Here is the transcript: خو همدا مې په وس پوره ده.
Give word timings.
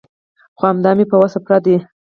خو 0.57 0.63
همدا 0.71 0.91
مې 0.97 1.05
په 1.11 1.15
وس 1.21 1.33
پوره 1.43 1.59
ده. 1.65 1.75